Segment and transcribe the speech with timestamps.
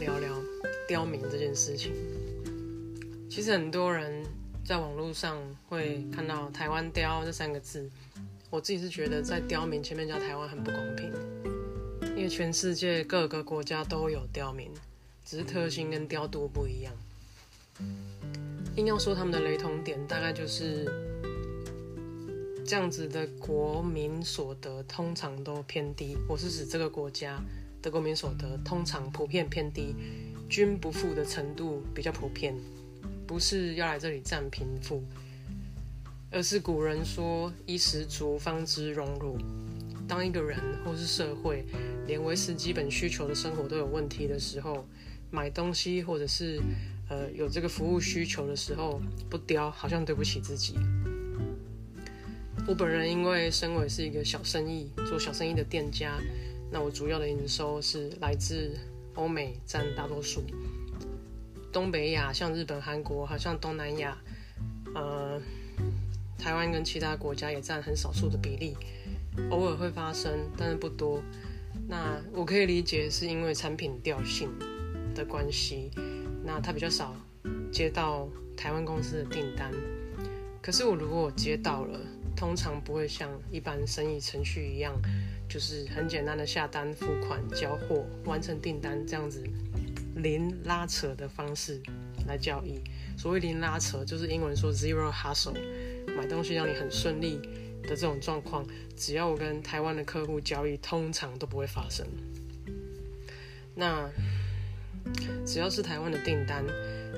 [0.00, 0.34] 聊聊
[0.88, 1.92] 刁民这件事情。
[3.28, 4.24] 其实很多人
[4.64, 7.88] 在网络上会看到“台湾刁”这三个字，
[8.48, 11.12] 我自己是觉得在刁民前面加台湾很不公平，
[12.16, 14.70] 因为全世界各个国家都有刁民，
[15.24, 16.92] 只是特性跟刁度不一样。
[18.76, 20.90] 硬要说他们的雷同点，大概就是
[22.66, 26.16] 这样子的国民所得通常都偏低。
[26.26, 27.38] 我是指这个国家。
[27.82, 29.94] 德国民所得通常普遍偏低，
[30.48, 32.54] 均不富的程度比较普遍，
[33.26, 35.02] 不是要来这里占贫富，
[36.30, 39.38] 而是古人说“衣食足，方知荣辱”。
[40.06, 41.64] 当一个人或是社会
[42.06, 44.84] 连维持基本需求的生活都有问题的时候，
[45.30, 46.60] 买东西或者是
[47.08, 49.00] 呃有这个服务需求的时候，
[49.30, 50.74] 不雕好像对不起自己。
[52.66, 56.20] 我本人因为身为是一个小生意，做小生意的店家。
[56.70, 58.76] 那我主要的营收是来自
[59.14, 60.44] 欧美，占大多数。
[61.72, 64.16] 东北亚像日本、韩国，好像东南亚，
[64.94, 65.40] 呃，
[66.38, 68.76] 台湾跟其他国家也占很少数的比例，
[69.50, 71.22] 偶尔会发生，但是不多。
[71.88, 74.48] 那我可以理解是因为产品调性
[75.14, 75.90] 的关系，
[76.44, 77.14] 那他比较少
[77.72, 79.72] 接到台湾公司的订单。
[80.62, 81.98] 可是我如果接到了，
[82.36, 84.94] 通常不会像一般生意程序一样。
[85.50, 89.42] 就是很简单的下单、付款、交货、完成订单这样子
[90.14, 91.82] 零拉扯的方式
[92.28, 92.80] 来交易。
[93.18, 95.56] 所谓零拉扯，就是英文说 zero hustle，
[96.16, 97.40] 买东西让你很顺利
[97.82, 98.64] 的这种状况，
[98.96, 102.06] 只要我跟台湾的客户交易，通常都不会发生。
[103.74, 104.08] 那
[105.44, 106.64] 只要是台湾的订单，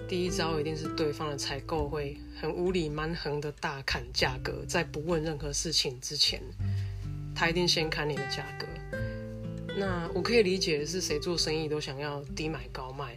[0.08, 6.40] 第一招一定是对方的采购会很无理蛮横的大砍价格，在不问任何事情之前。
[7.34, 8.66] 他一定先砍你的价格，
[9.76, 13.16] 那我可以理解是谁做生意都想要低买高卖。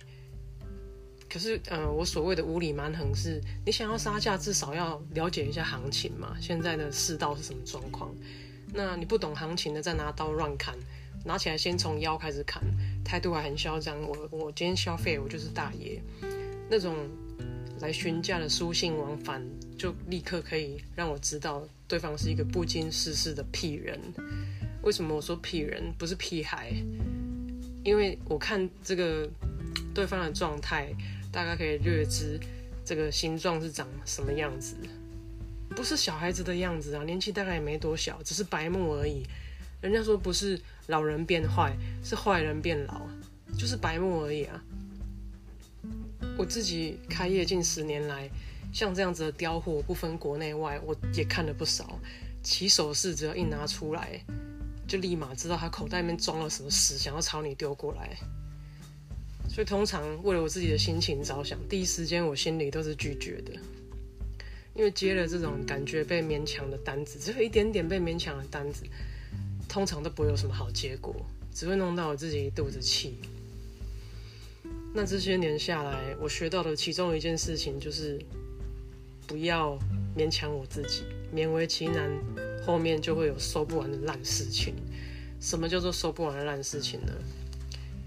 [1.27, 6.37] 可是，呃，我所谓的无理蛮横是，你想要杀价，至少要了解一下行情嘛。
[6.39, 8.15] 现在的世道是什么状况？
[8.73, 10.77] 那你不懂行情的，再拿刀乱砍，
[11.25, 12.63] 拿起来先从腰开始砍，
[13.03, 14.01] 态度还很嚣张。
[14.01, 16.01] 我我今天消费，我就是大爷。
[16.69, 16.95] 那种
[17.85, 19.47] 来询价的书信往返，
[19.77, 21.63] 就立刻可以让我知道。
[21.87, 23.99] 对方是一个不经世事的屁人，
[24.81, 26.73] 为什么我说屁人不是屁孩？
[27.83, 29.29] 因为我看这个
[29.93, 30.91] 对方的状态，
[31.31, 32.39] 大概可以略知
[32.83, 34.75] 这个形状是长什么样子，
[35.75, 39.21] 不是小孩子的样子啊，年纪大概也没多小，只是白目而已。
[39.79, 41.71] 人家说不是老人变坏，
[42.03, 43.07] 是坏人变老，
[43.55, 44.59] 就是白目而已啊。
[46.37, 48.29] 我自己开业近十年来。
[48.73, 51.97] 像这样子的雕货，不分国内外，我也看了不少。
[52.43, 54.19] 起手式只要一拿出来，
[54.85, 58.17] 就立马知道他口袋里面装了什么屎，想要朝你丢过来。
[59.47, 63.53] 所以通常为了我自己的心情着想，第一时间我心里都是拒绝的。
[64.73, 68.83] 因为接了这种感觉被勉强的单子，只有一点点被勉强的单子，
[69.69, 71.15] 通常都不会有什么好结果，
[71.53, 73.19] 只会弄到我自己一肚子气。
[74.95, 78.19] 那这些年下来，我学到的其中一件事情就是。
[79.27, 79.75] 不要
[80.15, 81.01] 勉强我自己，
[81.33, 82.11] 勉为其难，
[82.63, 84.75] 后面就会有收不完的烂事情。
[85.41, 87.11] 什么叫做收不完的烂事情呢？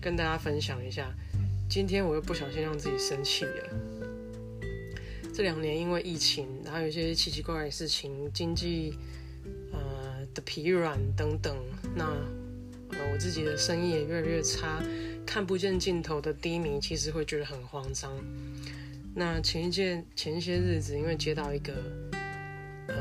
[0.01, 1.13] 跟大家分享一下。
[1.69, 3.69] 今天我又不小心让自己生气了。
[5.35, 8.95] 这两年因为疫情，然后有一些奇奇怪怪的事情，经济
[9.73, 11.57] 呃的疲软等等，
[11.97, 12.05] 那
[12.91, 14.81] 呃我自己的生意也越来越差，
[15.29, 18.11] 看不见尽头的低迷，其实会觉得很慌张。
[19.15, 21.75] 那前一件前一些日子，因为接到一个
[22.87, 22.97] 呃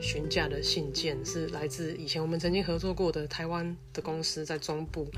[0.00, 5.08] 询价的信件，是来自以前我们曾经合作过的台湾的公司在中部。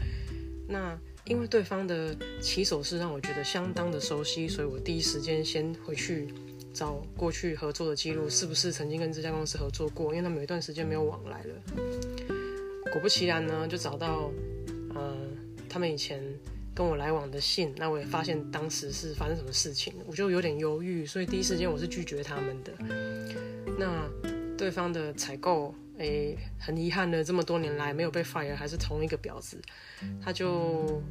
[0.67, 6.33] 那因为对方的起手是让我觉得相当的熟悉，所以我第一时间先回去
[6.73, 10.13] 找过去合作的记录，是不是曾经跟这家公司合作过？
[10.13, 11.55] 因为他们有一段时间没有往来了。
[12.91, 14.31] 果不其然呢，就找到
[14.95, 15.15] 呃
[15.73, 16.23] 他们以前。
[16.75, 22.73] 跟我来往的信，那我也发现当时是发生什么事情，我就有点犹豫，所以第一时间我是拒绝他们的。
[23.79, 24.09] 那
[24.57, 29.61] 对方的采购诶，很遗憾的，这么多年来没有被 fire，还是同一个婊子，
[30.25, 31.03] 他就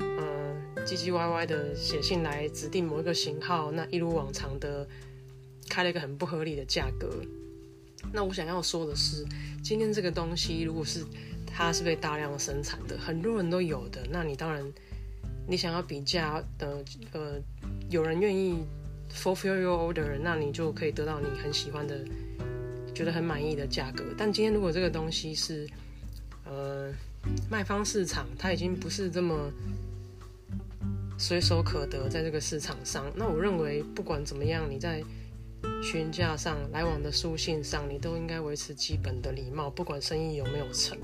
[0.00, 4.86] 嗯唧唧歪歪的写信来指定某一个型号，那一如往常的
[5.66, 7.08] 开了一个很不合理的价格。
[8.12, 9.24] 那我想要说的是，
[9.64, 11.02] 今天这个东西如果是
[11.56, 14.62] 它是被大量生产的，很多人都有的，那你当然
[15.48, 17.40] 你想要比价的，呃，
[17.88, 18.62] 有人愿意
[19.10, 22.04] fulfill your order，那你就可以得到你很喜欢的。
[22.94, 25.68] 觉得很满意的价格，但今天如果这个东西是，
[26.46, 26.90] 呃，
[27.50, 29.52] 卖方市场，它已经不是这么
[31.18, 35.04] 随手可得，在这个市场上，那我认为不管怎么样，你在
[35.82, 40.96] 询价上、来往的书信上，你都应该维持基本的礼貌，不管生意有没有成。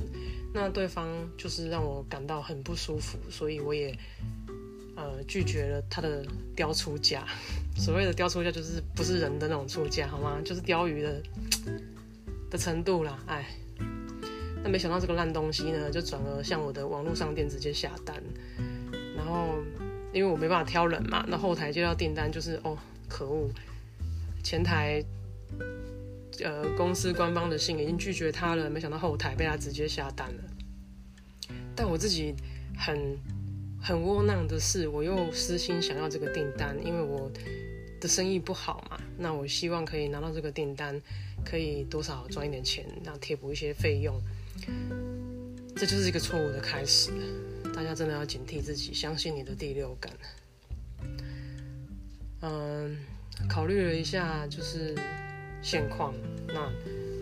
[0.53, 3.97] 那对方就是让我感到很不舒服，所以我也
[4.97, 7.27] 呃拒绝了他的雕出价。
[7.77, 10.41] 所谓的雕出价，就是不是人的那种出价，好吗？
[10.45, 11.23] 就是鲷鱼的。
[12.51, 13.47] 的程度啦，哎，
[14.63, 18.23] 那没想到这个烂东西呢，就转而向我的网络商店直接下单，
[19.17, 19.55] 然后
[20.13, 22.77] 因为我没办法挑人嘛，那后台接到订单就是哦，
[23.09, 23.49] 可恶，
[24.45, 25.03] 前台
[26.43, 30.43] 呃公司官方的信已经拒绝他了，没想到后台被他直接下单了。
[31.75, 32.35] 但我自己
[32.77, 33.19] 很
[33.81, 37.31] 很窝囊的是，我又私心想要这个订单，因为我
[38.01, 41.01] 的生意不好嘛，那我希望可以拿到这个订单。
[41.45, 44.15] 可以多少赚一点钱，然后贴补一些费用，
[45.75, 47.11] 这就是一个错误的开始。
[47.75, 50.13] 大家真的要警惕自己，相信你的第六感。
[52.43, 52.97] 嗯，
[53.49, 54.95] 考虑了一下，就是
[55.63, 56.13] 现况，
[56.49, 56.71] 那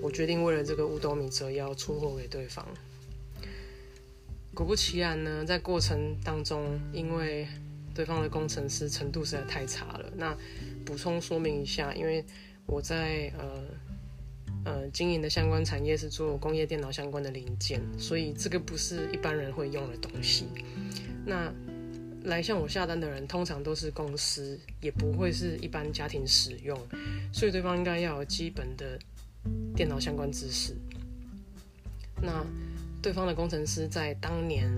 [0.02, 2.66] 我决定为了这个五斗米折腰，出货给对方。
[4.54, 7.46] 果不其然呢，在过程当中，因为
[7.94, 10.12] 对方的工程师程度实在太差了。
[10.16, 10.36] 那
[10.84, 12.24] 补充说明一下，因为
[12.66, 13.64] 我在呃。
[14.62, 20.48] 呃，经营的相关产业是做工业电脑相关的零件，所以这个不是一般人会用的东西。
[21.24, 21.50] 那
[22.24, 26.78] 来向我下单的人，通常都是公司，也不会是一般家庭使用，
[27.32, 28.98] 所以对方应该要有基本的
[29.74, 30.74] 电脑相关知识。
[32.22, 32.44] 那
[33.02, 34.70] 对方的工程师在当年，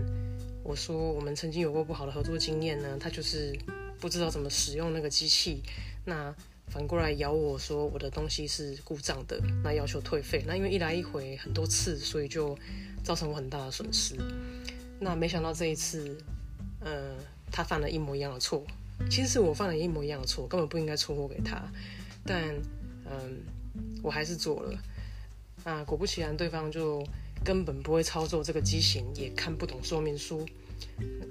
[0.62, 3.58] 我说我们曾经有过不好的合作经验呢，他就是
[3.98, 5.62] 不知道怎么使用那个机器，
[6.04, 6.34] 那。
[6.68, 10.42] 反过来咬我说我的东西是故障的，那要求退费。
[10.46, 12.58] 那因为一来一回很多次，所以就
[13.04, 14.16] 造成我很大的损失。
[14.98, 16.16] 那没想到这一次，
[16.80, 17.14] 呃，
[17.52, 18.64] 他犯了一模一样的错。
[19.10, 21.62] 其实我犯了一模一样的错，根本不应该出货给他。
[22.24, 22.54] 但，
[23.04, 23.40] 嗯，
[24.02, 24.78] 我还是做了。
[25.64, 27.04] 那果不其然，对方就
[27.44, 30.46] 根本不会操作这个机型，也看不懂说明书。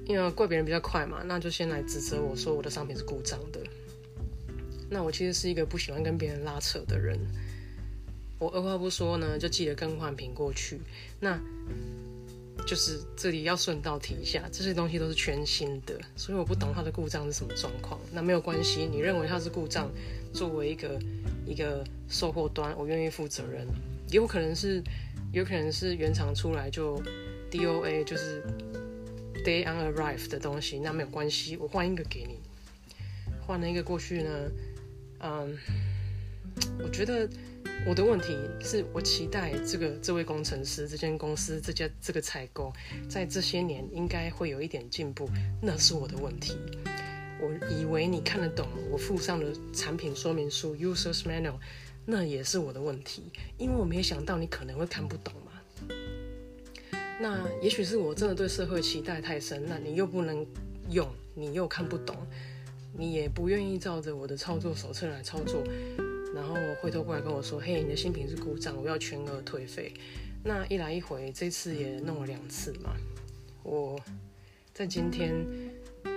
[0.05, 3.59] 因为怪别人比较快嘛，那就先来指责我说我的商品是故障的。
[4.89, 7.17] 那我其实是一个不喜欢跟别人拉扯的人，
[8.39, 10.81] 我二话不说呢，就寄了更换品过去。
[11.19, 11.39] 那
[12.71, 17.99] 就是这里要顺道提一下，这些东西都是全新的，所以我不懂它的故障是什么状况。
[18.13, 19.91] 那没有关系，你认为它是故障，
[20.33, 20.97] 作为一个
[21.45, 23.67] 一个售后端，我愿意负责任。
[24.07, 24.81] 也有可能是，
[25.33, 26.97] 有可能是原厂出来就
[27.51, 28.41] DOA 就是
[29.43, 32.39] Day on Arrive 的东西，那没有关系，我换一个给你。
[33.45, 34.31] 换了一个过去呢。
[35.19, 35.57] 嗯，
[36.81, 37.29] 我觉得
[37.87, 42.71] 我的问题是我期待这个这位工程师、这间公司、这家这个采购，
[43.09, 45.27] 在这些年应该会有一点进步，
[45.61, 46.55] 那是我的问题。
[47.39, 51.55] 我以为你看得懂我附上的产品说明书 （User's Manual），
[52.05, 53.23] 那也是我的问题，
[53.57, 55.51] 因为我没想到你可能会看不懂嘛。
[57.19, 60.45] 那也许是我真的对社会期待太深，那你又不能
[60.91, 62.15] 用，你又看不懂。
[62.93, 65.63] 你也不愿意照着我的操作手册来操作，
[66.33, 69.93] 然后回头过来跟我说：“嘿，你的新品是故障，我要全额退费。”
[70.43, 72.95] 那一来一回，这次也弄了两次嘛。
[73.63, 73.99] 我
[74.73, 75.33] 在今天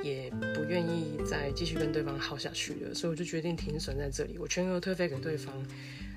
[0.02, 5.54] 也不愿意再继续跟对方耗下去了，所以我就决定停损在这里，我全额退费给对方。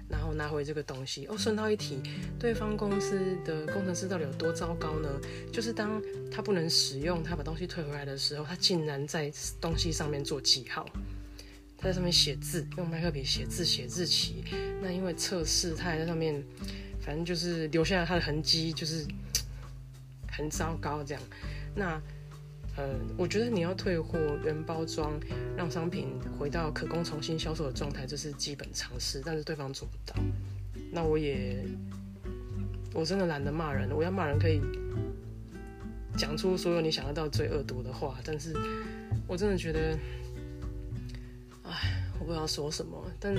[0.10, 1.38] 然后拿回这个东西哦。
[1.38, 2.00] 顺道一提，
[2.40, 5.10] 对方公司的工程师到底有多糟糕呢？
[5.52, 6.02] 就是当
[6.32, 10.88] 他不能使用，他把东西退回来的时候，他竟然在东西上面做记号，
[11.78, 14.44] 他在上面写字，用麦克笔写字写日期。
[14.82, 16.44] 那因为测试，他还在上面，
[17.00, 19.06] 反正就是留下了他的痕迹，就是
[20.32, 21.24] 很糟糕这样。
[21.76, 22.02] 那。
[22.80, 25.20] 呃，我觉得你要退货、原包装，
[25.58, 29.20] 让商品回到可供重新销售的状态，这是基本常识。
[29.26, 30.14] 但是对方做不到，
[30.92, 31.66] 那我也，
[32.94, 33.90] 我真的懒得骂人。
[33.90, 34.62] 我要骂人可以
[36.16, 38.54] 讲出所有你想得到最恶毒的话，但是
[39.26, 39.98] 我真的觉得，
[41.70, 43.04] 哎，我不知道说什么。
[43.20, 43.36] 但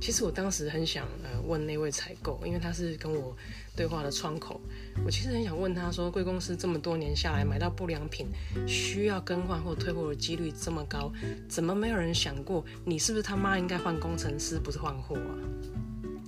[0.00, 3.36] 其实我当时很想呃问那位采购，因为他是跟我
[3.76, 4.60] 对话的窗口。
[5.04, 8.26] 我其实很想问他说，贵公司这么多年下来买到不良品，
[8.66, 11.12] 需要更换或退货的几率这么高，
[11.48, 15.34] 怎么没有人想过你是不是他妈应该换工程师，不是换货啊？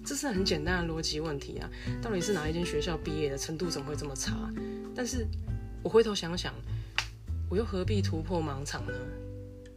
[0.05, 1.71] 这是很简单的逻辑问题啊！
[2.03, 4.51] 到底是哪一间学校毕业的，程度怎么会这么差？
[4.97, 5.27] 但是
[5.85, 6.53] 我回头想想，
[7.49, 8.93] 我又何必突破盲场呢？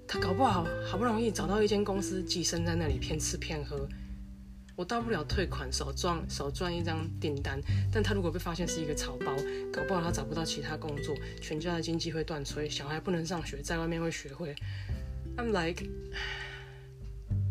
[0.07, 3.87] 他搞不好好不容易找到一间公司寄生在那里骗吃骗喝，
[4.75, 7.59] 我大不了退款少赚少赚一张订单，
[7.91, 9.35] 但他如果被发现是一个草包，
[9.71, 14.55] 搞不好他找不到其他工作，全家的经济会断炊，小孩不能上学，在外面会学会。
[15.35, 15.85] I'm like，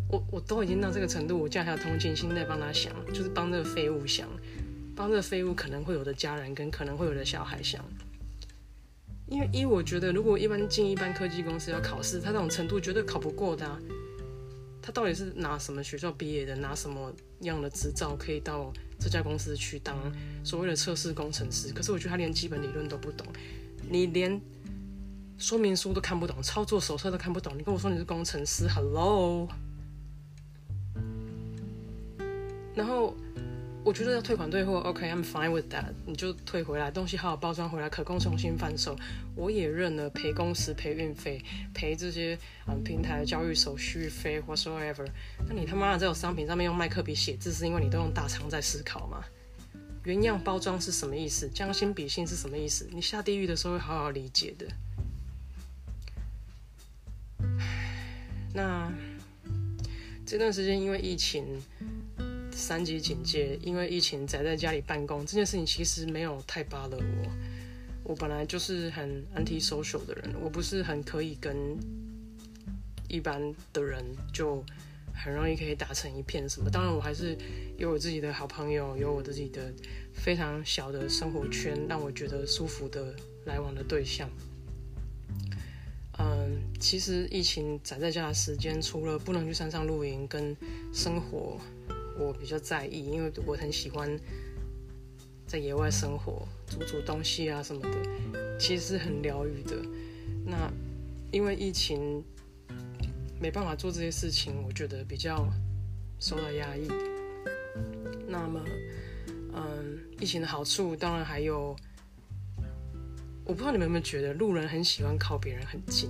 [0.09, 4.29] 我我都已经到这个程度，我竟然还有同情心在帮他想，就是帮这个废物想，
[4.95, 7.85] 帮这个废物可能会有的家人跟可能会有的小孩想。
[9.33, 13.67] 因为一，我觉得如果一般进一般科技公司要考试，他这种程度绝对考不过的。
[14.83, 17.11] 他到底是拿什么学校毕业的，拿什么
[17.41, 18.71] 样的执照可以到
[19.01, 19.97] 这家公司去当
[20.45, 21.73] 所谓的测试工程师？
[21.73, 23.27] 可是我觉得他连基本理论都不懂，
[23.89, 24.39] 你连
[25.39, 29.49] 说明书都看不懂，操作手册都看不懂，你跟我说你是工程师，Hello？
[32.75, 33.17] 然后。
[33.85, 35.93] 我觉得要退款退货，OK，I'm fine with that。
[36.07, 38.97] 你就退回来，东西好好包装回来，可供重新贩售。
[39.35, 41.43] 我也认了赔工时、赔运费、
[41.75, 45.05] 赔这些嗯平台的交易手续费，whatsoever。
[45.49, 49.25] 那你他妈的在我商品上面用麦克笔写字，是因为你都用大肠在思考吗？
[50.05, 51.49] 原样包装是什么意思？
[51.49, 52.89] 将心比心是什么意思？
[52.93, 54.67] 你下地狱的时候会好好理解的。
[58.55, 58.93] 那
[60.25, 61.61] 这段时间因为疫情。
[62.53, 67.31] 三级警戒，因为疫情宅在家里办公这件事情其实没有太扒了我。
[68.05, 71.57] 我本来就是很 anti social 的人，我不是很可以跟
[73.09, 73.41] 一般
[73.73, 74.65] 的人就
[75.15, 76.69] 很容易可以打成一片什么。
[76.69, 77.37] 当然，我还是
[77.79, 79.73] 有我自己的好朋友，有我自己的
[80.13, 83.15] 非常小的生活圈，让我觉得舒服的
[83.47, 84.29] 来往的对象。
[86.19, 90.57] 嗯，其实疫情宅在家的时间，除了不能去山上露营跟
[90.93, 91.59] 生活。
[92.19, 94.19] 我比较在意，因为我很喜欢
[95.47, 99.77] 在野外生活，煮煮东西啊什么的，其实是很疗愈的。
[100.45, 100.71] 那
[101.31, 102.23] 因为疫情
[103.41, 105.49] 没办法做这些事情，我觉得比较
[106.19, 106.89] 受到压抑。
[108.29, 108.65] 那么，
[109.55, 111.77] 嗯，疫情的好处当然还有，
[113.45, 116.09] 我不知道你们有没有觉得，路人很喜欢靠别人很近，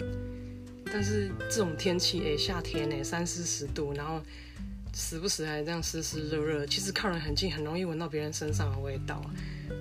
[0.87, 4.21] 但是这种天气，哎，夏天哎，三四十度，然后。
[4.95, 9.25] 时不时还这样湿湿热热，其实靠人很近，很容易闻到别人身上的味道。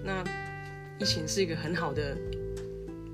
[0.04, 0.24] 那
[1.00, 2.18] 疫情是一个很好的，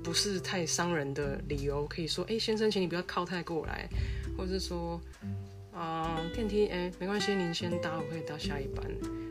[0.02, 3.88] 不是太伤人的理由，可以说，哎，先生，请你不要靠太过来，
[4.36, 5.00] 或者是说，
[5.72, 8.84] 啊，电梯，哎，没关系，您先搭，我可以搭下一班，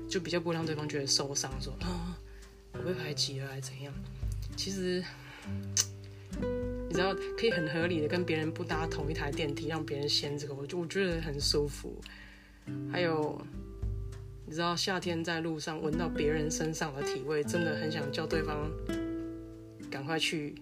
[0.10, 2.18] 就比较不会让对方觉得受伤，说啊，
[2.74, 3.94] 我被排挤了，还怎样？
[4.58, 5.02] 其实，
[6.90, 11.96] 你知道，可以很合理的跟别人不搭同一台电梯，让别人先这个，我就我觉得很舒服。
[12.92, 13.40] 还有，
[14.46, 18.70] 你知道夏天在路上闻到别人身上的体味，真的很想叫对方
[19.90, 20.56] 赶快去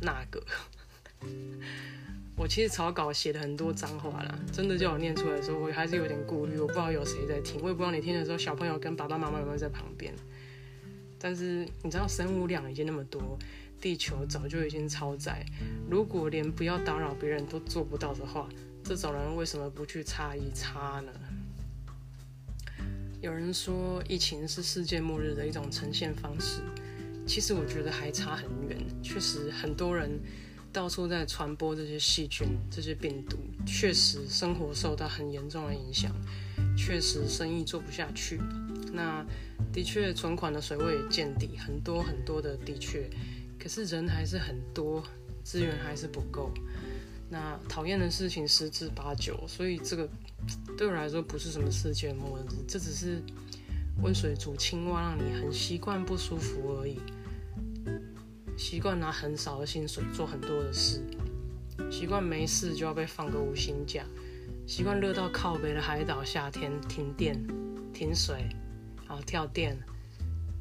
[0.00, 0.42] 那个。
[2.34, 6.58] 我其实草稿写的很多脏话啦，真的叫我念出来的时候，我还是有点顾虑。
[6.58, 10.12] 我不知道有谁在听，我也不知道你听的时候，小朋友跟爸爸妈妈有没有在旁边。
[11.18, 13.38] 但是你知道，生物量已经那么多，
[13.80, 15.44] 地球早就已经超载。
[15.88, 18.48] 如果连不要打扰别人都做不到的话，
[18.82, 21.12] 这种人为什么不去擦一擦呢？
[23.22, 26.60] 有人说疫情是世界末日的一种呈现方式，
[27.24, 28.76] 其实我觉得还差很远。
[29.00, 30.20] 确实，很多人
[30.72, 36.12] 到处在传播这些细菌、这些病毒，确实生活受到很严重的影响，
[36.76, 38.40] 确实生意做不下去。
[38.92, 39.24] 那
[39.72, 43.08] 的确，存款的水位也见底，很多很多的的确，
[43.56, 45.00] 可是人还是很多，
[45.44, 46.52] 资源还是不够。
[47.32, 50.06] 那讨厌的事情十之八九，所以这个
[50.76, 53.22] 对我来说不是什么世界末日，这只是
[54.02, 57.00] 温水煮青蛙，让你很习惯不舒服而已。
[58.58, 61.02] 习惯拿很少的薪水做很多的事，
[61.90, 64.04] 习惯没事就要被放个五星假，
[64.66, 67.42] 习惯热到靠北的海岛夏天停电、
[67.94, 68.46] 停水，
[69.08, 69.74] 然后跳电，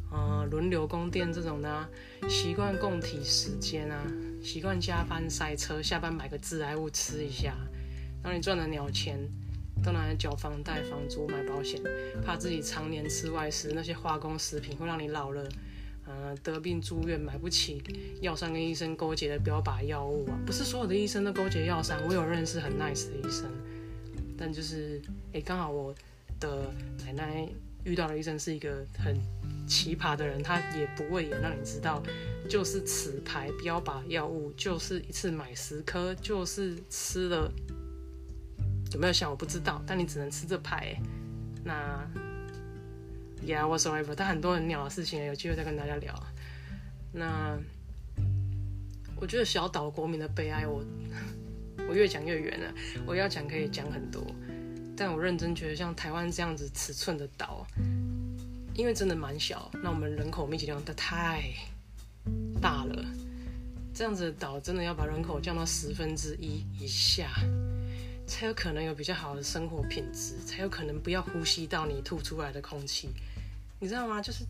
[0.09, 1.89] 啊，轮流供电这种的，
[2.29, 4.01] 习惯共体时间啊。
[4.41, 7.55] 习惯加班塞车，下班买个致癌物吃一下，
[8.23, 9.19] 然后你赚的鸟钱
[9.83, 11.79] 都拿来缴房贷、房租、买保险，
[12.25, 15.47] 怕自己常年吃外食，那些化工食品会让你老了，
[16.05, 17.81] 呃，得病住院买不起
[18.21, 20.37] 药商跟医生勾结的标靶药物啊！
[20.45, 23.49] 不是所有的医生都勾结药商，我有认识很 nice 的医生，
[24.37, 25.01] 但就是，
[25.33, 25.93] 哎，刚好我
[26.39, 26.73] 的
[27.05, 27.47] 奶奶
[27.83, 29.19] 遇到了医生是一个很
[29.67, 32.01] 奇葩的人，他也不会也让你知道，
[32.49, 37.51] 就是此牌标靶药物，就是一次买十颗，就是吃了
[38.93, 40.95] 有没有效我不知道，但你只能吃这牌。
[41.63, 42.05] 那
[43.45, 46.13] ，Yeah，whatsoever，但很多很鸟的事情，有机会再跟大家聊。
[47.13, 47.57] 那
[49.15, 50.83] 我觉得小岛国民的悲哀，我
[51.87, 52.73] 我越讲越远了。
[53.05, 54.25] 我要讲可以讲很多，
[55.03, 57.65] 但我认真觉得像台湾这样子尺寸的岛，
[58.75, 61.41] 因为真的蛮小，那我们人口密集量的太
[62.61, 63.03] 大了。
[63.95, 67.31] 这样子的岛真的要把人口降到十分之一以下，
[68.27, 73.09] 才有可能有比较好的生活品质，才有可能不要呼吸到你吐出来的空气，
[73.79, 74.21] 你知道吗？
[74.21, 74.45] 就是。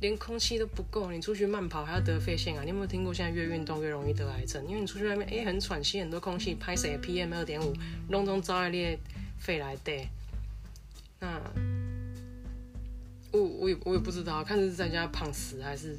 [0.00, 2.62] 连空气都不够，你出去慢跑还要得肺腺啊？
[2.62, 4.64] 你有没有听过现在越运动越容易得癌症？
[4.68, 7.74] 因为你出去外面，哎，很喘吸很多空气，拍谁 PM 二点五，
[8.08, 8.96] 隆中招来列
[9.38, 10.08] 肺来对。
[11.20, 11.40] 那
[13.32, 15.96] 我我也我也不知道，看是在家胖死，还是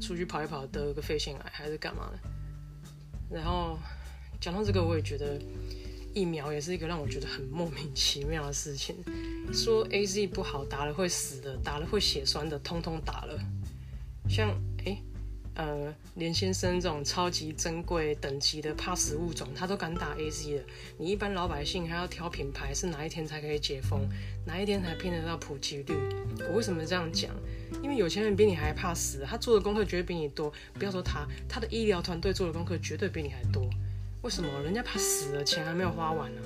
[0.00, 2.18] 出去跑一跑得了个肺腺癌，还是干嘛的？
[3.30, 3.78] 然后
[4.40, 5.40] 讲到这个，我也觉得。
[6.14, 8.96] 疫苗也是一个让我觉得很莫名其妙的事情。
[9.52, 13.38] 说 A Z 不好，打了会死的，打了会血栓的，通通打了。
[14.28, 14.50] 像，
[15.58, 20.64] 呃，连先生这种超级珍贵等级的怕死物种，他都敢打 A Z 的。
[20.96, 24.08] 你一般老百姓还要挑品牌，是哪一天才可以解封？
[24.46, 25.94] 哪一天才拼得到普及率？
[26.48, 27.32] 我为什么这样讲？
[27.82, 30.52] 因为有钱人比你还怕死，他做的功课绝对比你多。
[30.74, 33.68] 不要说他，他的医疗团队做的功课绝对比你还多。
[34.22, 36.40] 为什么人家怕死了，钱还没有花完呢？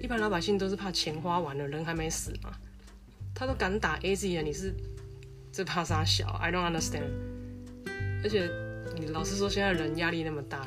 [0.00, 2.52] 一般老百姓都是怕钱花完了，人还没死嘛。
[3.32, 4.74] 他都敢打 A Z 了，你是
[5.52, 7.31] 这怕啥小？I don't understand。
[8.22, 8.50] 而且
[8.96, 10.66] 你老实说，现在人压力那么大，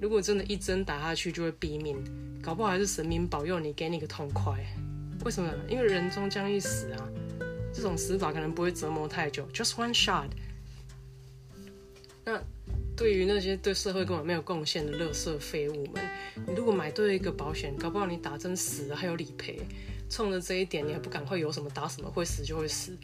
[0.00, 2.02] 如果真的一针打下去就会毙命，
[2.42, 4.54] 搞不好还是神明保佑你，给你个痛快。
[5.24, 5.52] 为什么？
[5.68, 7.08] 因为人终将一死啊，
[7.72, 10.28] 这种死法可能不会折磨太久，just one shot。
[12.24, 12.42] 那。
[12.96, 16.00] 对于那些对社会根本没有贡献的垃圾废物们，
[16.46, 19.58] 你如果买对一个保险，搞不好你打针死了还有理赔。
[20.08, 22.96] 冲着这一点，你还不赶快有什么打什么，会死就会死。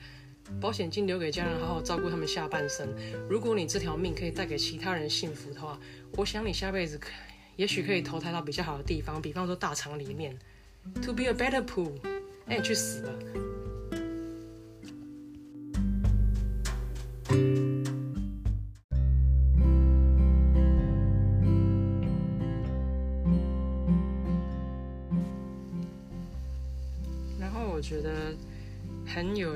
[0.58, 2.88] 保险金留给家人，好好照顾他们下半生。
[3.28, 5.78] 如果你这条命可以带给其他人幸福的话，
[6.12, 7.10] 我想你下辈子可
[7.56, 10.38] 也许可以投胎到比较好的地方，比方说大厂里面
[11.02, 11.92] ，to be a better pool。
[12.46, 13.12] 哎，你去死吧！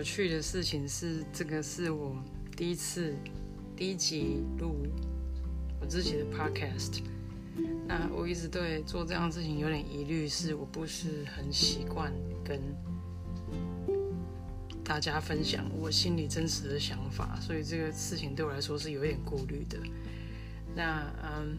[0.04, 2.14] 趣的事情是，这个是我
[2.54, 3.14] 第一次
[3.74, 4.86] 第一集录
[5.80, 7.02] 我自己的 podcast。
[7.86, 12.12] 那我一直对做这样事情有点疑虑，是我不是很习惯
[12.44, 12.60] 跟
[14.84, 19.78] 大家分享我心里真实的想法，所以这个事情对我来说是有点顾虑的。
[20.76, 21.56] 那嗯，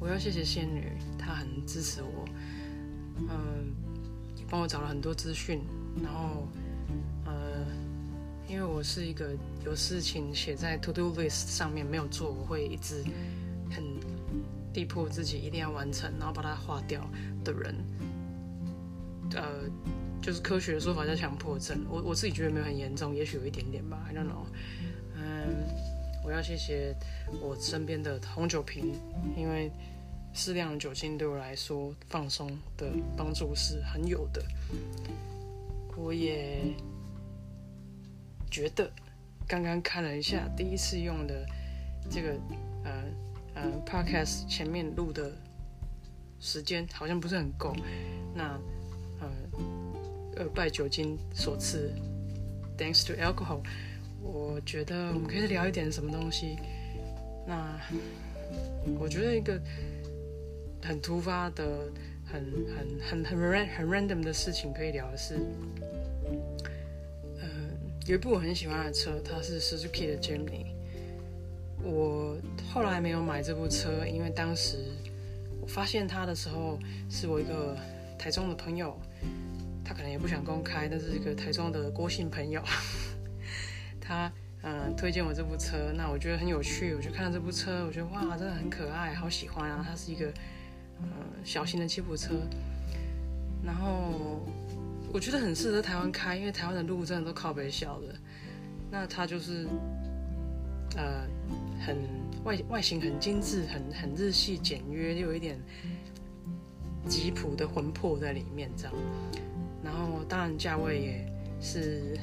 [0.00, 2.24] 我要谢谢仙女，她很支持我，
[3.28, 3.74] 嗯。
[4.50, 5.62] 帮我找了很多资讯，
[6.02, 6.46] 然后，
[8.82, 9.30] 是一个
[9.64, 13.04] 有事情写在 to do list 上面没有做，我会一直
[13.70, 13.84] 很
[14.72, 17.08] 逼迫自己一定要完成，然后把它划掉
[17.44, 17.74] 的人，
[19.34, 19.44] 呃，
[20.20, 21.84] 就是科学的说法叫强迫症。
[21.88, 24.46] 我我自己觉得没有很严重，也许有一点点吧，I don't know。
[25.16, 25.66] 嗯，
[26.24, 26.94] 我要谢谢
[27.40, 28.94] 我身边的红酒瓶，
[29.36, 29.70] 因为。
[30.34, 34.42] 适量的酒精对我来说，放松的帮助是很有的。
[35.94, 36.62] 我也
[38.52, 38.88] 觉得，
[39.48, 41.44] 刚刚看了一下第一次用的
[42.10, 42.38] 这个
[42.84, 43.04] 呃
[43.54, 45.32] 呃 podcast 前面录的
[46.38, 47.74] 时间好像不是很够。
[48.34, 48.60] 那
[49.20, 49.28] 呃
[50.36, 51.90] 呃拜酒精所赐
[52.76, 53.62] ，thanks to alcohol，
[54.20, 56.58] 我觉得我们可以聊一点什么东西。
[57.46, 57.80] 那
[59.00, 59.58] 我觉得一个。
[60.84, 61.64] 很突发的、
[62.26, 62.44] 很
[62.76, 65.38] 很很很 ran 很 random 的事情可以聊的是，
[68.06, 70.66] 有一部我很喜欢的车，它是 Suzuki 的 Jimny。
[71.82, 72.36] 我
[72.72, 74.78] 后来没有买这部车，因为当时
[75.60, 77.76] 我发现它的时候，是我一个
[78.18, 78.98] 台中的朋友，
[79.84, 82.62] 他可能也不想公开，但是一个台中的郭姓朋友，
[84.00, 89.84] 他嗯推荐我这部车，那我觉得很有趣，我就看到这部车，我觉得哇，真的很可爱，好喜欢啊！
[89.88, 90.32] 它是一个。
[91.04, 91.08] 嗯，
[91.44, 92.32] 小型的吉普车，
[93.64, 94.46] 然后
[95.12, 98.14] 我觉得很适合台湾开，因为台湾的路真的都靠北小的。
[98.90, 99.66] 那它就是
[100.96, 101.26] 呃，
[101.84, 101.96] 很
[102.44, 105.60] 外外形很精致，很很日系简约，又有一点
[107.06, 108.94] 吉普的魂魄在里面，这样。
[109.84, 112.18] 然后当然价位也是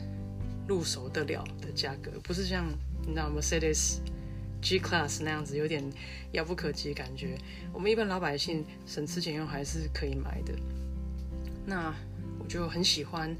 [0.68, 2.66] 入手得了的价格，不是像
[3.02, 4.00] 你知道 Mercedes
[4.62, 5.84] G Class 那样子有点
[6.32, 7.38] 遥不可及感觉。
[7.72, 10.54] 我们一般老百姓省吃俭用还是可以买的。
[11.66, 11.94] 那
[12.50, 13.34] 就很喜欢，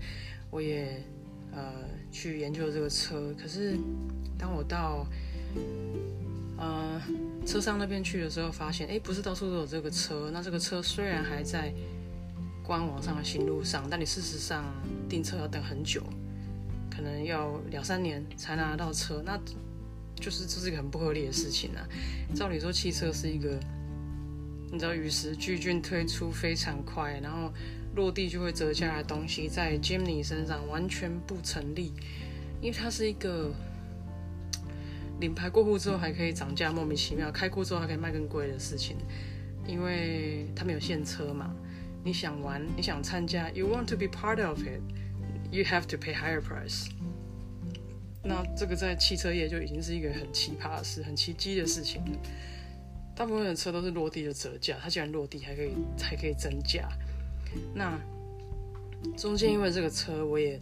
[0.52, 1.04] 我也
[1.52, 1.74] 呃
[2.12, 3.34] 去研究这个车。
[3.42, 3.76] 可是
[4.38, 5.08] 当我到
[6.58, 7.02] 呃
[7.44, 10.30] 车商那边去的时候，发现哎，不是到处都有这个车。
[10.32, 11.74] 那这个车虽然还在
[12.64, 14.64] 官网上的新路上，但你事实上
[15.10, 16.04] 订车要等很久，
[16.96, 19.24] 可能要两三年才拿到车。
[19.26, 19.36] 那
[20.16, 21.82] 就是这是一个很不合理的事情啊！
[22.36, 23.60] 照理说，汽车是一个
[24.72, 27.52] 你知道与时俱进、推出非常快，然后。
[27.96, 31.94] 落地就会折价的东西，在 Jimny 身上完全不成立，
[32.62, 33.52] 因为它是一个
[35.20, 38.96] 领牌过户之后还可以涨价，莫名其妙；开过之后还可以卖更贵的事情，
[39.68, 41.54] 因为他们有现车嘛。
[42.02, 46.88] 你想玩，你想参加，You want to be part of it，you have to pay higher price。
[48.24, 52.18] 那这个在汽车业就已经是一个很奇葩的事，很奇迹的事情了。
[53.16, 56.88] 大部分的车都是落地就折价，它既然落地还可以还可以增价。
[57.74, 58.00] 那
[59.18, 60.60] 中间因为这个车，我也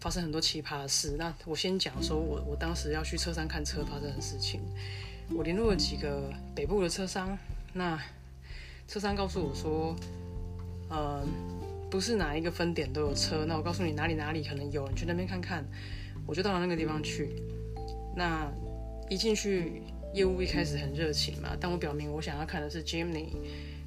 [0.00, 1.16] 发生很多奇葩的事。
[1.18, 4.60] 那我先讲说，我我当时要去车商看车发生的事情。
[5.30, 7.38] 我联络了几个北部的车商，
[7.72, 7.98] 那
[8.86, 9.96] 车商告诉我说，
[10.90, 11.26] 呃，
[11.90, 13.44] 不是哪一个分点都有车。
[13.46, 15.64] 那我告诉你哪里哪里可能有，你去那边看看。
[16.26, 17.30] 我就到了那个地方去。
[18.16, 18.50] 那
[19.08, 23.28] 一进去，业务一开始很热情嘛，但我表明我想要看的是 Jimny。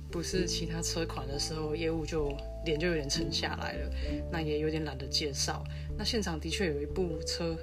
[0.10, 3.92] 不是其他车款的时候，业务就脸就有点沉下来了，
[4.32, 5.64] 那也有点懒得介绍。
[5.98, 7.56] 那现场的确有一部车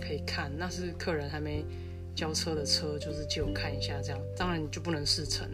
[0.00, 1.64] 可以看，那是客人还没
[2.14, 4.20] 交车的车，就是借我看一下这样。
[4.36, 5.48] 当然你就不能试乘。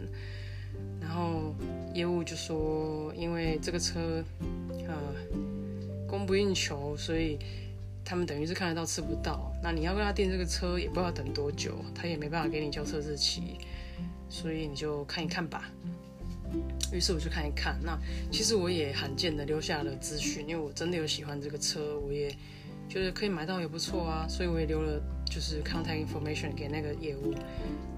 [0.99, 1.55] 然后
[1.93, 4.23] 业务就说，因为这个车
[4.87, 4.95] 呃
[6.07, 7.37] 供不应求，所以
[8.03, 9.51] 他们等于是看得到吃不到。
[9.61, 13.57] 那你要跟他订这个车，也不知道等多久，他也没办法给你交车日期，
[14.29, 15.69] 所以你就看一看吧。
[16.91, 17.97] 于是我去看一看，那
[18.31, 22.35] 其实我也罕见的留下了资讯，因为我真的有喜欢这个车，我也
[22.87, 27.33] 觉得可以买到也不错啊，所以我也留了就是 contact information 给那个业务。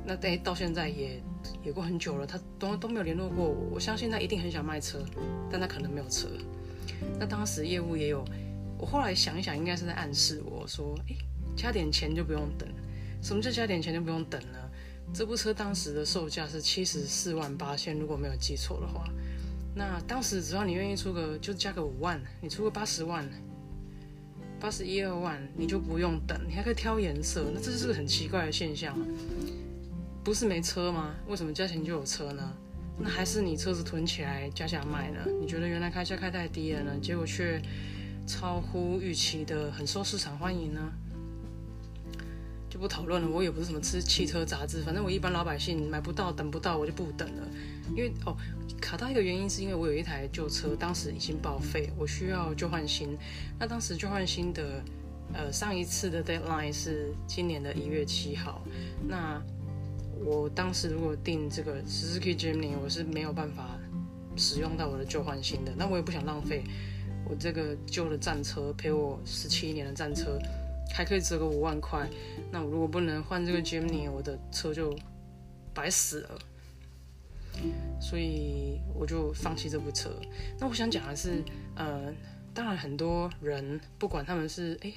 [0.06, 1.22] 那但，到现在也
[1.64, 3.70] 也过很久了，他都都没有联络过我。
[3.76, 5.00] 我相信他一定很想卖车，
[5.50, 6.28] 但他可能没有车。
[7.20, 8.26] 那当时业务也有，
[8.78, 11.16] 我后来想一想，应该是在暗示我说，哎，
[11.56, 12.68] 加点钱就不用等。
[13.22, 14.58] 什么叫加点钱就不用等呢？
[15.14, 19.04] 这部车当时的售价是七十四万八千，如果没有记错的话。
[19.76, 23.30] 那当时只要你愿意出个，就加个五万，你出个八十万，
[24.60, 27.46] 八十一二万，你就不用等，你还可以挑颜色。
[27.54, 28.98] 那这就是个很奇怪的现象，
[30.24, 31.14] 不是没车吗？
[31.28, 32.54] 为什么加钱就有车呢？
[32.98, 35.20] 那还是你车子囤起来加价卖呢？
[35.42, 37.62] 你觉得原来开价开太低了呢，结果却
[38.28, 40.92] 超乎预期的很受市场欢迎呢？
[42.72, 43.30] 就不讨论了。
[43.30, 47.48] 我也不是什么吃汽车杂志，反正我一般老百姓买不到、等不到，我就不等了。
[47.90, 48.34] 因为哦，
[48.80, 53.18] 卡到一个原因是因为我有一台旧车，当时已经报废，我需要旧换新。
[53.60, 54.82] 那当时旧换新的，
[55.34, 58.62] 呃，上一次的 deadline 是今年的一月七号。
[59.06, 59.42] 那
[60.24, 63.78] 我当时如果订这个 Suzuki Jimny，我是没有办法
[64.38, 65.74] 使用到我的旧换新的。
[65.78, 66.64] 那我也不想浪费
[67.30, 70.40] 我这个旧的战车，陪我十七年的战车。
[70.94, 72.08] 还可以折个五万块，
[72.52, 74.98] 那我如果不能换这个 Jimny，我的车就
[75.74, 76.40] 白死了，
[78.00, 80.10] 所以我就放弃这部车。
[80.60, 81.44] 那我想讲的是，
[81.76, 82.14] 呃，
[82.54, 84.92] 当然很多人不管他们是哎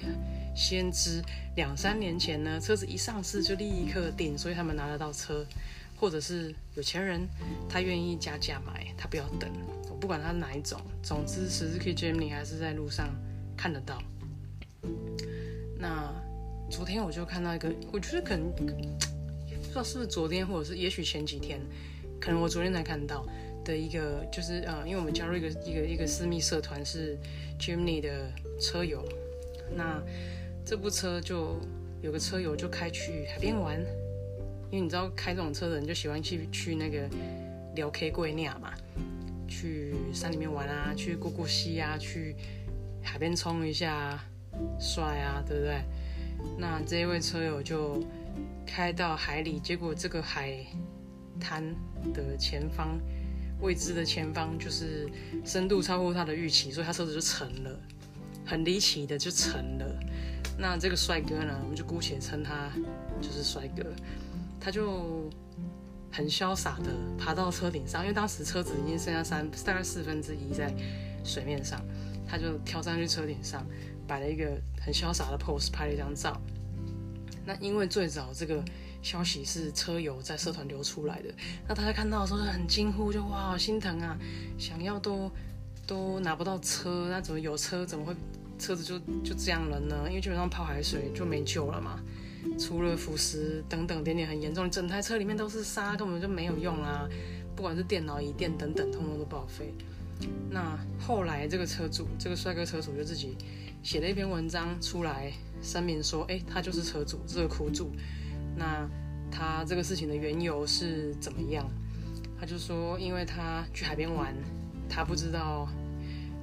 [0.55, 1.21] 先知
[1.55, 5.45] 两三年前呢，车子一上市就立刻订，所以他们拿得到车，
[5.95, 7.27] 或者是有钱人
[7.69, 9.49] 他愿意加价买，他不要等。
[9.89, 13.09] 我不管他是哪一种，总之 Suzuki Jimny 还是在路上
[13.55, 14.01] 看得到。
[15.77, 16.13] 那
[16.69, 21.59] 昨天我就看到一个，我觉得可能不知道是不是昨天，或者是也许前几天，
[22.19, 23.25] 可能我昨天才看到
[23.63, 27.17] 的一个，就是呃，因为我们加入一个一个一个私密社团是
[27.59, 29.03] Jimny 的车友，
[29.75, 30.01] 那
[30.65, 31.59] 这部车就
[32.01, 33.79] 有个车友就开去海边玩，
[34.71, 37.07] 因为你知道开这种车的人就喜欢去去那个
[37.75, 38.73] 聊 K 贵那嘛，
[39.47, 42.35] 去山里面玩啊，去过过溪啊，去
[43.03, 44.23] 海边冲一下。
[44.79, 45.81] 帅啊，对不对？
[46.57, 48.03] 那这一位车友就
[48.65, 50.57] 开到海里，结果这个海
[51.39, 51.63] 滩
[52.13, 52.99] 的前方，
[53.61, 55.09] 未知的前方就是
[55.43, 57.79] 深度超过他的预期，所以他车子就沉了，
[58.45, 59.99] 很离奇的就沉了。
[60.57, 62.69] 那这个帅哥呢，我们就姑且称他
[63.21, 63.83] 就是帅哥，
[64.59, 65.29] 他就
[66.11, 70.73] 很潇洒的爬到车顶上，因为当时车子已经剩下三大概四分之一在
[71.23, 71.81] 水面上。
[72.27, 73.63] 他就跳上去车顶上，
[74.07, 74.45] 摆了一个
[74.79, 76.39] 很潇洒的 pose，拍了一张照。
[77.45, 78.63] 那因为最早这个
[79.03, 81.29] 消息是车友在社团流出来的，
[81.67, 84.17] 那大家看到的时候就很惊呼，就哇好心疼啊，
[84.57, 85.31] 想要都
[85.85, 88.15] 都拿不到车，那怎么有车怎么会
[88.57, 90.05] 车子就就这样了呢？
[90.07, 91.99] 因为基本上泡海水就没救了嘛，
[92.57, 97.07] 除了腐蚀等等点点很严重，整台车里面都是沙，根本就没有用啊，
[97.55, 99.71] 不管是电脑、椅垫等等，通通都报废。
[100.49, 103.37] 那后来这个车主，这个帅哥车主就自己
[103.83, 107.91] 写了一篇文章出来声明说，哎，他就是车主，这个苦主。
[108.55, 108.89] 那
[109.29, 111.69] 他这个事情的缘由是怎么样？
[112.39, 114.33] 他就说，因为他去海边玩，
[114.89, 115.67] 他不知道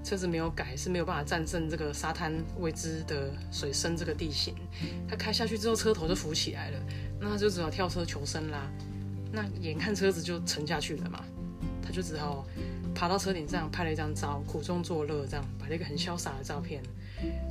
[0.05, 4.55] 车子没有改是没有办法战胜这个沙滩未知的水深这个地形。
[5.09, 6.79] 他开下去之后，车头就浮起来了，
[7.19, 8.71] 那 他就只好跳车求生啦。
[9.33, 11.25] 那眼看车子就沉下去了嘛，
[11.83, 12.47] 他就只好。
[12.95, 16.83] 爬到车顶上拍了一张照，苦中作乐，这样摆了一个很潇洒的照片。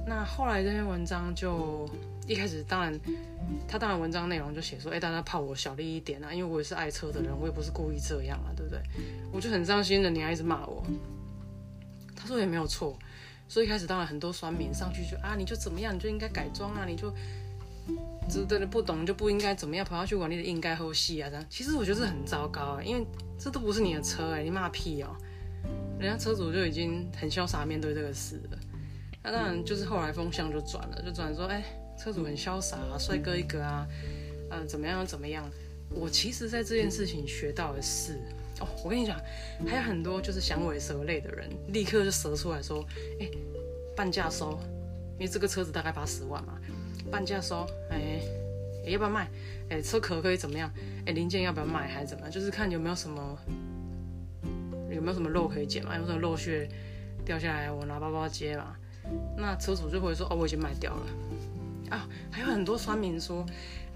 [0.06, 1.90] 那后来这篇文章就
[2.28, 3.00] 一开始，当然
[3.68, 8.82] 他当然文章内容就写说，哎，大家怕我小力一点啊，因为我也是爱车的人，我也不是故意这样啊，对不对？
[9.32, 10.84] 我就很伤心的，你还一直骂我。
[12.16, 12.98] 他说也没有错，
[13.48, 17.10] 所以一开始当然很多酸民上去就啊，你就怎么样，你就应该改装啊，你就
[18.30, 21.46] 值得的不懂就不应该怎么样，跑下去玩你的应该后戏啊，这样。
[21.50, 23.06] 其实我觉得这很糟糕啊，因为
[23.40, 25.16] 这都不是你的车哎，你骂屁哦。
[26.02, 28.58] 人家车主就已经很潇洒面对这个事了，
[29.22, 31.64] 那当然就是后来风向就转了，就转说，哎，
[31.96, 33.88] 车主很潇洒啊，帅哥一个啊，
[34.50, 35.48] 嗯，怎么样怎么样？
[35.92, 38.14] 我其实在这件事情学到的是，
[38.60, 39.16] 哦，我跟你讲，
[39.68, 42.84] 还有很多就是响尾蛇类的人，立刻就折出来说，
[43.20, 43.30] 哎，
[43.96, 44.60] 半价收，
[45.20, 46.60] 因为这个车子大概八十万嘛，
[47.12, 48.22] 半价收，哎，
[48.88, 49.30] 要不要卖？
[49.70, 50.74] 哎，车壳可以怎么样？
[51.06, 52.32] 哎，零件要不要卖还是怎么样？
[52.32, 53.38] 就是看有没有什么。
[55.02, 55.98] 有没有什么肉可以捡嘛？
[55.98, 56.70] 有什么肉屑
[57.26, 58.76] 掉下来，我拿包包接嘛。
[59.36, 61.06] 那车主就会说：“哦，我已经卖掉了。”
[61.90, 63.44] 啊，还有很多酸民说：“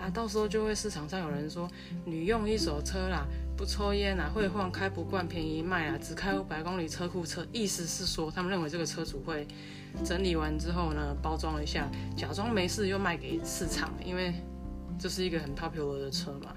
[0.01, 1.69] 啊，到时候就会市场上有人说，
[2.05, 9.47] 女用一手车啦，不抽烟啦，会晃开不惯，便宜卖啊，只开五百公里车库车。”意思是说，他们认为这个车主会
[10.03, 11.87] 整理完之后呢，包装一下，
[12.17, 14.33] 假装没事又卖给市场，因为
[14.97, 16.55] 这是一个很 popular 的车嘛。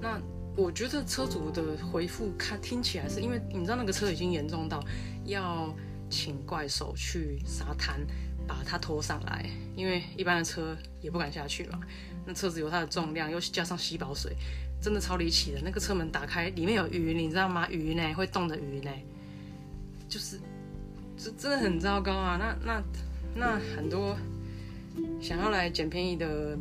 [0.00, 0.20] 那。
[0.54, 4.84] 我觉得车主的回复看听起来是因为你知道那个车已经严重到
[5.24, 5.74] 要
[6.10, 8.00] 请怪手去沙滩
[8.46, 11.80] 把它拖上来，因为一般的车也不敢下去嘛。
[12.26, 14.36] 那车子有它的重量，又加上吸饱水，
[14.80, 15.60] 真的超离奇的。
[15.64, 17.66] 那个车门打开，里面有鱼，你知道吗？
[17.70, 18.90] 鱼呢，会动的鱼呢，
[20.08, 20.38] 就是
[21.16, 22.36] 这真的很糟糕啊。
[22.36, 22.82] 那那
[23.34, 24.16] 那很多
[25.20, 26.58] 想要来捡便宜的。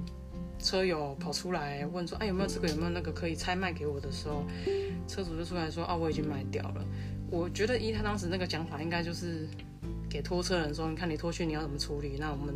[0.62, 2.67] 车友跑出来问说：“哎，有没有这个？
[2.69, 4.45] 有没有那个可以拆卖给我的时候，
[5.08, 6.86] 车主就出来说：‘啊，我已经卖掉了。’
[7.32, 9.47] 我觉得依他当时那个讲法，应该就是
[10.10, 12.17] 给拖车人说：‘你看你拖去你要怎么处理？
[12.19, 12.54] 那我们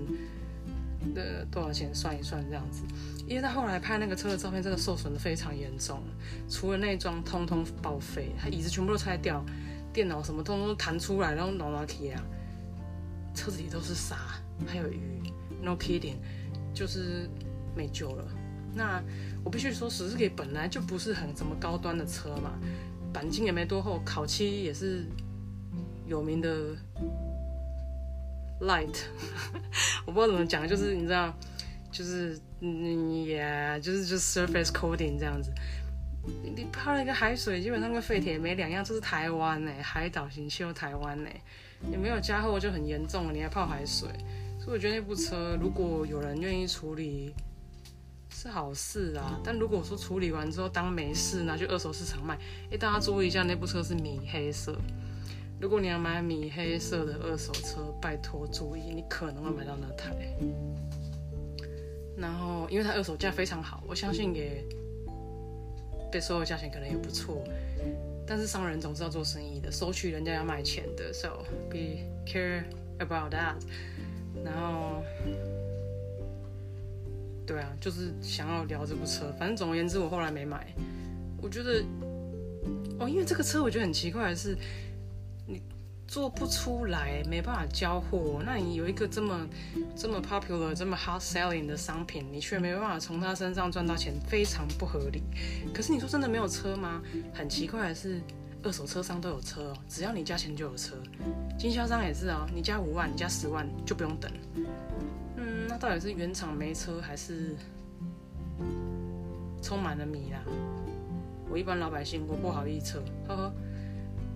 [1.14, 2.84] 的多少钱算一算这样子。’
[3.28, 6.04] 因为他后来拍那个车的照片，真的受损的非常严重，
[6.50, 9.44] 除了内装通通报废，他椅子全部都拆掉，
[9.92, 12.24] 电脑什么通通弹出来，然后脑脑铁啊，
[13.34, 14.16] 车子里都是沙，
[14.68, 15.00] 还有鱼
[15.62, 16.16] ，no kidding，
[16.74, 17.30] 就是。”
[17.76, 18.26] 没救了。
[18.78, 19.02] 那
[19.44, 22.60] 我必须说，史诗给本来就不是很怎么高端的车嘛，
[23.14, 25.06] 钣金也没多厚，烤漆也是
[26.06, 26.76] 有名的
[28.60, 28.98] light，
[30.06, 31.34] 我不知道怎么讲，就是你知道，
[31.90, 35.50] 就是嗯也就是就 surface coating 这样子。
[36.44, 41.30] 你泡了一个海水，基本上跟废铁没两样，这是台湾呢，海岛型修台湾呢，
[41.80, 44.10] 你没有加厚就很严重了，你还泡海水，
[44.60, 47.34] 所以我觉得那部车如果有人愿意处理。
[48.46, 52.38] 是好事啊，但如果说处理完之后当没事拿去二手市场卖，
[52.70, 54.78] 哎，大家注意一下，那部车是米黑色。
[55.60, 60.16] 如果你要买米黑色的二手车，拜托注意，你可能会买到那台。
[62.16, 64.64] 然后，因为它二手价非常好，我相信也
[66.12, 67.44] 被收的价钱可能也不错。
[68.28, 72.64] 但是商人总是要做生意的，收取人家要卖钱的，so be care
[73.00, 73.56] about that。
[74.44, 75.02] 然后。
[77.46, 79.32] 对啊，就是想要聊这部车。
[79.38, 80.74] 反正总而言之，我后来没买。
[81.42, 81.84] 我觉得，
[83.00, 84.58] 哦，因为这个车我觉得很奇怪的是，
[85.46, 85.62] 你
[86.08, 88.42] 做不出来，没办法交货。
[88.44, 89.48] 那你有一个这么
[89.96, 95.22] 这么 popular、这么 hot selling 的商品，你却没办法从他身上赚到钱，非常不合理。
[95.72, 97.02] 可是你说真的没有车吗？
[97.32, 98.20] 很奇怪的是，
[98.64, 100.96] 二手车商都有车哦，只要你加钱就有车。
[101.60, 104.32] 经销商也是哦，你加五万，你加十万就不用等。
[105.76, 107.54] 那到底是原厂没车，还是
[109.62, 110.40] 充满了米啦？
[111.50, 113.54] 我一般老百姓，我不好意思，呵呵。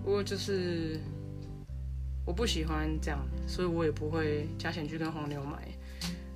[0.04, 1.00] 不过就是
[2.26, 5.66] 我不喜欢这样，所以我也不会加钱去跟黄牛买。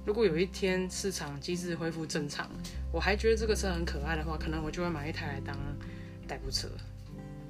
[0.07, 2.49] 如果有一天市场机制恢复正常，
[2.91, 5.55] 我还觉得这个车很可爱的话，可能我就会买一台来当
[6.27, 6.67] 代步车。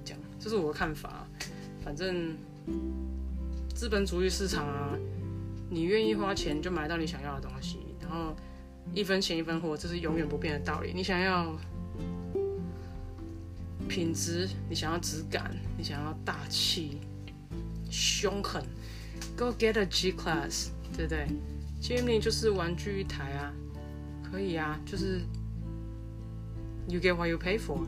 [0.04, 1.24] 这样，这是我的看法。
[1.84, 2.36] 反正
[3.72, 4.98] 资本主义市场啊，
[5.74, 8.32] 你愿意花钱就买到你想要的东西，然后
[8.94, 10.92] 一分钱一分货，这是永远不变的道理。
[10.94, 11.52] 你想要
[13.88, 17.00] 品质，你想要质感，你想要大气、
[17.90, 18.64] 凶狠
[19.37, 21.26] ，Go get a G Class，对不对
[21.82, 23.52] ？Jimmy 就是玩具一台啊，
[24.22, 25.22] 可以啊，就是
[26.87, 27.84] You get what you pay for，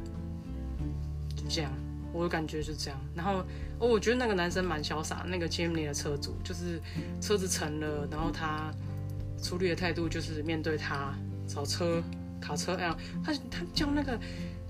[1.36, 1.70] 就这样，
[2.12, 3.00] 我感觉是这样。
[3.14, 3.44] 然后
[3.78, 6.80] 哦，我觉得那个男生蛮潇洒，那个 G M 的车主，就是
[7.20, 8.72] 车子沉了，然后他
[9.42, 11.14] 处理的态度就是面对他
[11.46, 12.02] 找车
[12.40, 14.18] 卡车哎呀，他他叫那个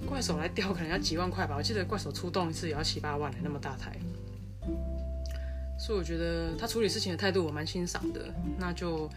[0.07, 1.55] 怪手来吊，可能要几万块吧。
[1.57, 3.97] 我记得怪手出动一次也要七八万那么大台。
[5.79, 9.09] 所以我觉得他处理事情的态度我蛮欣赏的，那就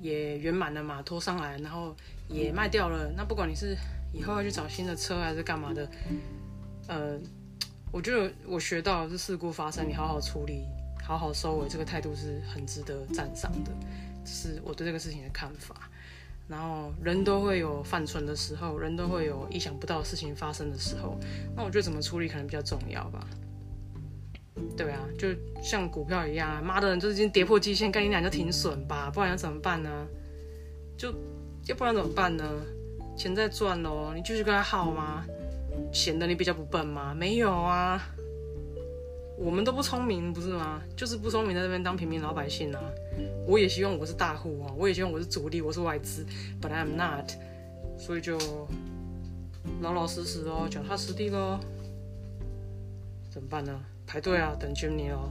[0.00, 1.94] 也圆满了嘛，拖上来，然后
[2.28, 3.10] 也卖掉了。
[3.16, 3.76] 那不管你是
[4.12, 5.88] 以后要去找新的车还是干嘛的，
[6.88, 7.16] 呃，
[7.92, 10.64] 我觉得我学到是事故发生，你好好处理，
[11.04, 13.70] 好好收尾，这个态度是很值得赞赏的，
[14.24, 15.90] 这是我对这个事情的看法。
[16.48, 21.18] 然后人都会有犯蠢的时候，人都会有意想不到的事情发生的时候，
[21.54, 23.26] 那我觉得怎么处理可能比较重要吧。
[24.74, 25.28] 对啊，就
[25.62, 30.06] 像股票一样，妈的人就已经跌破基线，跟你俩就停损吧，不然要怎么办呢？
[30.96, 31.14] 就
[31.66, 32.44] 要不然怎么办呢？
[33.18, 35.24] 钱在赚喽，你继续跟他耗吗？
[35.92, 37.14] 显得你比较不笨吗？
[37.14, 38.02] 没有啊，
[39.36, 40.82] 我们都不聪明，不是吗？
[40.96, 42.80] 就是不聪明，在这边当平民老百姓啊。
[43.46, 46.24] 我也希望我是大户啊，我也希望我是主力，我是外资
[46.60, 47.32] ，But I'm not，
[47.98, 48.38] 所以就
[49.80, 51.58] 老老实实哦，脚踏实地喽。
[53.30, 53.80] 怎么办呢？
[54.06, 55.30] 排队啊，等 Jimmy 哦。